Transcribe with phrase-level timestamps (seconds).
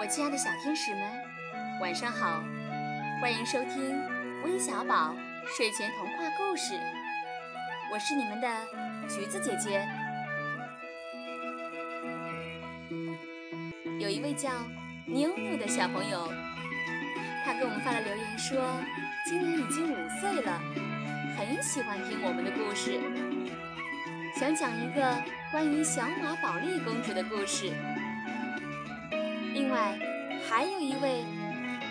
[0.00, 1.02] 我亲爱的小天使们，
[1.78, 2.42] 晚上好！
[3.20, 4.00] 欢迎收听
[4.42, 5.14] 微小宝
[5.54, 6.72] 睡前童话故事，
[7.92, 8.48] 我是你们的
[9.06, 9.86] 橘子姐姐。
[13.98, 14.48] 有一位叫
[15.04, 16.32] 妞妞的小朋友，
[17.44, 18.58] 他给我们发了留言说，
[19.26, 20.58] 今年已经五岁了，
[21.36, 22.98] 很喜欢听我们的故事，
[24.34, 25.22] 想讲一个
[25.52, 27.74] 关于小马宝莉公主的故事。
[29.52, 29.98] 另外，
[30.48, 31.24] 还有一位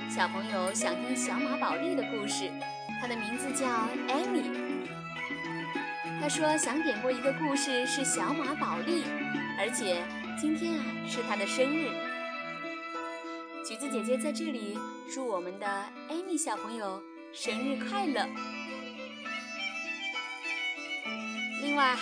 [0.09, 2.49] 小朋友想听小马宝莉的故事，
[3.01, 3.67] 他的名字叫
[4.07, 4.43] 艾米。
[6.21, 9.03] 他说想点播一个故事是小马宝莉，
[9.57, 10.03] 而且
[10.39, 11.89] 今天啊是他的生日。
[13.65, 14.77] 橘子姐姐在这里
[15.13, 18.25] 祝我们的艾米小朋友生日快乐。
[21.61, 21.95] 另外，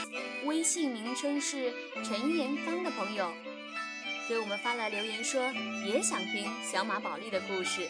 [0.45, 3.31] 微信名称是陈妍芳的朋友。
[4.27, 5.41] 给我们发来留言说
[5.85, 7.87] 也想听小马宝莉的故事，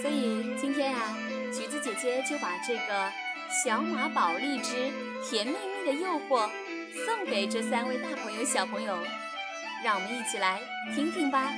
[0.00, 1.18] 所以今天啊，
[1.52, 3.06] 橘子姐姐就把这个
[3.64, 4.92] 《小马宝莉之
[5.28, 6.48] 甜蜜蜜的诱惑》
[7.04, 8.96] 送给这三位大朋友小朋友，
[9.82, 10.60] 让我们一起来
[10.94, 11.52] 听听吧。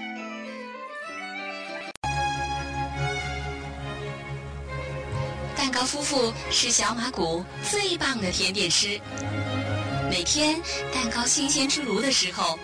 [5.54, 8.98] 蛋糕夫妇是小马谷最棒的甜点师，
[10.10, 10.58] 每天
[10.94, 12.58] 蛋糕新鲜出炉的时候。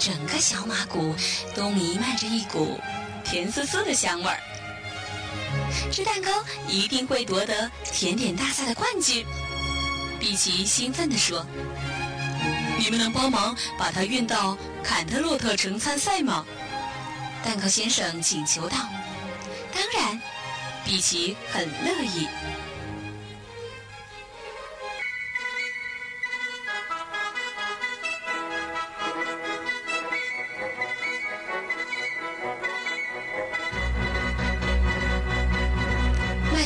[0.00, 1.14] 整个小马谷
[1.54, 2.80] 都弥漫着一股
[3.22, 4.40] 甜丝丝的香味儿，
[5.92, 6.30] 这蛋糕
[6.66, 9.26] 一定会夺得甜点大赛的冠军。
[10.18, 11.44] 碧琪兴奋地说
[12.80, 16.46] ：“你们能帮忙把它运到坎特洛特城参赛吗？”
[17.44, 18.78] 蛋糕先生请求道
[19.74, 20.18] ：“当然。”
[20.82, 22.26] 碧琪很乐意。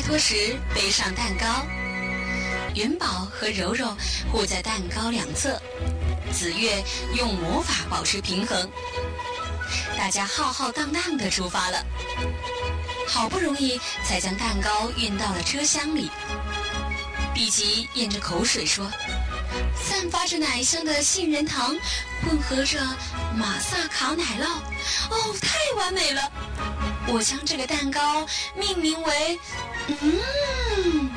[0.07, 1.65] 托时背上蛋糕，
[2.75, 3.97] 元宝和柔柔
[4.31, 5.59] 护在蛋糕两侧，
[6.31, 6.85] 紫月
[7.17, 8.71] 用魔法保持平衡。
[9.97, 11.83] 大家浩浩荡荡地出发了，
[13.09, 16.11] 好不容易才将蛋糕运到了车厢里。
[17.33, 18.87] 碧琪咽着口水说
[19.75, 21.75] ：“散发着奶香的杏仁糖，
[22.23, 22.79] 混合着
[23.35, 24.47] 马萨卡奶酪，
[25.11, 26.21] 哦，太完美了！
[27.09, 29.41] 我将这个蛋糕命名为……”
[29.89, 31.11] 嗯，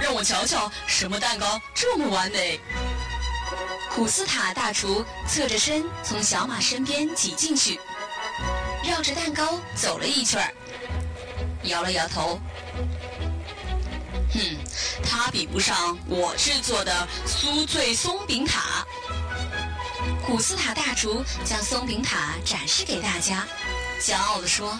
[0.00, 2.60] 让我瞧瞧，什么蛋糕这么完美？
[3.94, 7.78] 古斯塔大厨侧着身从小马身边挤进去，
[8.84, 10.52] 绕着蛋糕走了一圈儿，
[11.64, 12.40] 摇了摇头。
[14.32, 14.40] 哼，
[15.02, 18.84] 它比不上我制作的酥脆松饼塔。
[20.24, 23.46] 古斯塔大厨将松饼塔展示给大家，
[24.00, 24.78] 骄傲地说。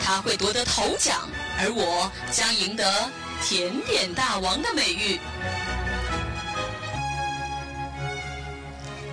[0.00, 1.28] 他会夺得头奖，
[1.58, 3.10] 而我将赢得
[3.42, 5.20] 甜点大王的美誉。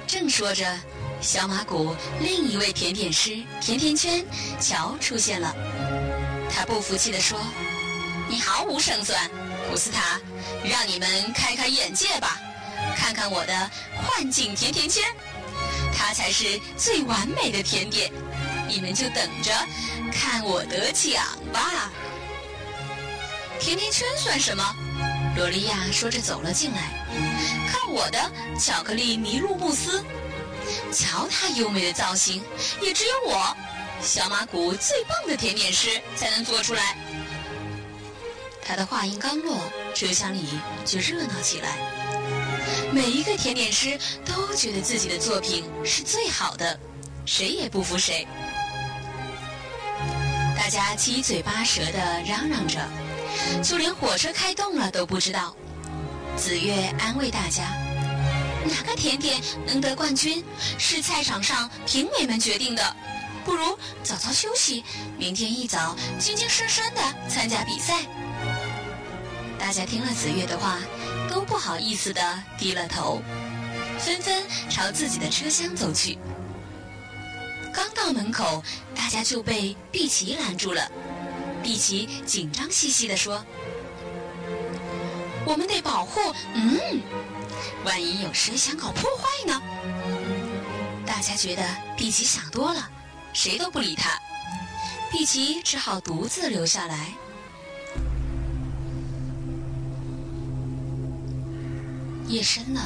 [0.08, 0.66] 正说着，
[1.20, 4.24] 小马谷另一位甜点师甜甜圈
[4.58, 5.54] 乔出现了。
[6.50, 7.38] 他不服气地说
[8.30, 9.30] ：“你毫无胜算，
[9.70, 10.18] 古斯塔，
[10.64, 12.40] 让你们开开眼界吧，
[12.96, 15.04] 看看我的幻境甜甜圈，
[15.94, 18.10] 它才是最完美的甜点。”
[18.68, 19.52] 你们就等着
[20.12, 21.92] 看我得奖吧！
[23.60, 24.76] 甜甜圈算什么？
[25.38, 26.92] 罗莉亚说着走了进来。
[27.68, 30.04] 看我的巧克力麋鹿慕斯，
[30.92, 32.44] 瞧它优美的造型，
[32.82, 33.56] 也只有我
[34.02, 36.98] 小马谷最棒的甜点师才能做出来。
[38.62, 39.60] 他的话音刚落，
[39.94, 41.78] 车厢里就热闹起来。
[42.92, 46.80] 每一个甜点师都觉得自己的作品是最好的，
[47.26, 48.28] 谁也不服谁。
[50.66, 52.80] 大家七嘴八舌的嚷嚷着，
[53.62, 55.56] 就连火车开动了都不知道。
[56.36, 57.78] 紫月安慰大家
[58.66, 60.44] ：“哪个甜点能得冠军，
[60.80, 62.96] 是菜场上评委们决定的。
[63.46, 64.84] 不如早早休息，
[65.20, 68.02] 明天一早精精神神的参加比赛。”
[69.60, 70.80] 大家听了紫月的话，
[71.30, 73.22] 都不好意思的低了头，
[74.00, 76.18] 纷纷朝自己的车厢走去。
[78.06, 78.64] 到门口，
[78.94, 80.92] 大家就被碧琪拦住了。
[81.64, 83.44] 碧琪紧张兮兮地说
[85.44, 86.20] ：“我们得保护，
[86.54, 87.02] 嗯，
[87.84, 89.60] 万一有谁想搞破坏呢？”
[91.04, 91.64] 大家觉得
[91.98, 92.88] 碧琪想多了，
[93.34, 94.12] 谁都不理他。
[95.12, 97.08] 碧琪只好独自留下来。
[102.28, 102.82] 夜深了，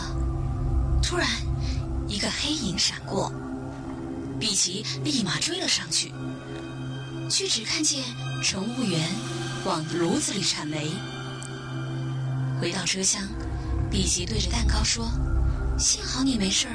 [1.03, 1.27] 突然，
[2.07, 3.33] 一个黑影闪过，
[4.39, 6.13] 碧琪立马追了上去，
[7.29, 8.03] 却只看见
[8.41, 9.09] 乘务员
[9.65, 10.89] 往炉子里铲煤。
[12.59, 13.21] 回到车厢，
[13.91, 15.11] 碧琪对着蛋糕说
[15.77, 16.73] ：“幸好你没事儿，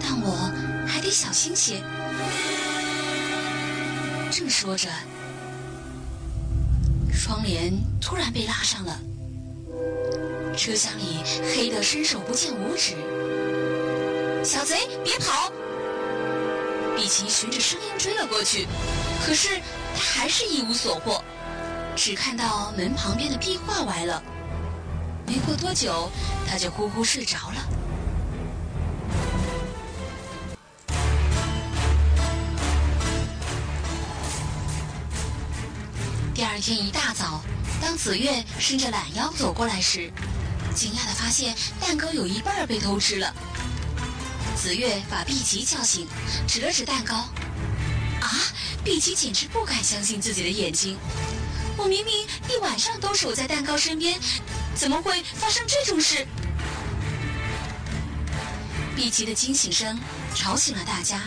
[0.00, 1.82] 但我还得小心些。”
[4.30, 4.88] 正说着，
[7.12, 8.98] 窗帘突然被拉上了，
[10.56, 11.22] 车厢里
[11.54, 12.94] 黑得伸手不见五指。
[14.44, 15.52] 小贼，别跑！
[17.00, 18.68] 碧琪循着声音追了过去，
[19.24, 19.58] 可是
[19.96, 21.24] 他还是一无所获，
[21.96, 24.22] 只看到门旁边的壁画歪了。
[25.26, 26.10] 没过多久，
[26.46, 27.68] 他就呼呼睡着了。
[36.34, 37.40] 第二天一大早，
[37.80, 40.12] 当紫月伸着懒腰走过来时，
[40.74, 43.34] 惊讶的发现蛋糕有一半被偷吃了。
[44.60, 46.06] 紫月把碧琪叫醒，
[46.46, 47.14] 指了指蛋糕
[48.20, 48.28] ：“啊！”
[48.84, 50.98] 碧琪简直不敢相信自己的眼睛。
[51.78, 54.20] 我明明一晚上都守在蛋糕身边，
[54.74, 56.26] 怎么会发生这种事？
[58.94, 59.98] 碧琪的惊醒声
[60.34, 61.22] 吵醒了大家，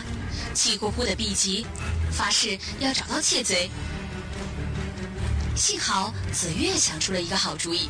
[0.54, 1.66] 气呼呼的碧琪
[2.12, 3.68] 发誓要找到窃贼。
[5.56, 7.88] 幸好紫月想出了一个好主意。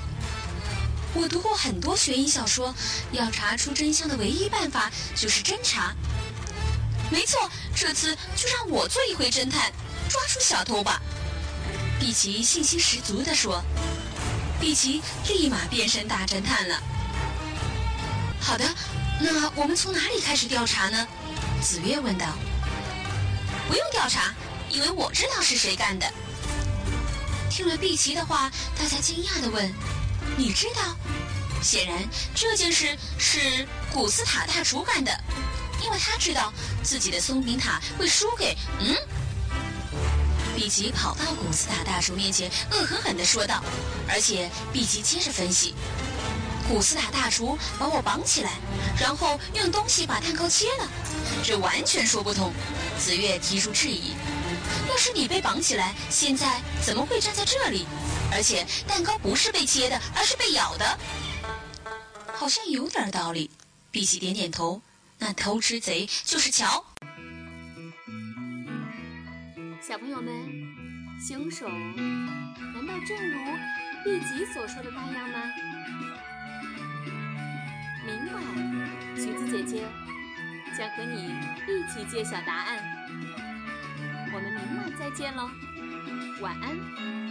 [1.14, 2.74] 我读过很多悬疑小说，
[3.12, 5.94] 要查出真相的唯一办法就是侦查。
[7.10, 9.72] 没错，这次就让我做一回侦探，
[10.08, 11.00] 抓住小偷吧！
[12.00, 13.62] 碧琪信心十足地说。
[14.60, 16.82] 碧琪立马变身大侦探了。
[18.40, 18.64] 好的，
[19.20, 21.06] 那我们从哪里开始调查呢？
[21.62, 22.26] 紫月问道。
[23.68, 24.34] 不用调查，
[24.68, 26.10] 因为我知道是谁干的。
[27.50, 29.72] 听了碧琪的话，大家惊讶地问
[30.36, 30.96] ：“你知道？”
[31.62, 35.10] 显然这件事是古斯塔大厨干的，
[35.82, 38.56] 因为他知道自己的松饼塔会输给……
[38.80, 38.94] 嗯。
[40.54, 43.62] 碧琪跑到古斯塔大厨面前，恶狠狠地说道。
[44.08, 45.74] 而且碧琪接着分析
[46.68, 48.52] ：“古斯塔大厨把我绑起来，
[49.00, 50.88] 然后用东西把蛋糕切了，
[51.42, 52.52] 这完全说不通。”
[53.02, 54.14] 紫月提出质疑。
[54.88, 57.86] 要是你被绑起来，现在怎么会站在这里？
[58.34, 60.98] 而且蛋糕不是被切的，而是被咬的，
[62.34, 63.48] 好像有点道理。
[63.92, 64.82] 碧琪点点头。
[65.18, 66.84] 那偷吃贼就是乔。
[69.80, 70.34] 小朋友们，
[71.26, 73.38] 凶手难道正如
[74.04, 75.38] 碧琪所说的那样吗？
[78.04, 78.42] 明晚，
[79.14, 79.84] 橘子姐姐
[80.76, 81.32] 将和你
[81.68, 82.78] 一起揭晓答案。
[84.34, 85.48] 我们明晚再见喽，
[86.40, 87.23] 晚安。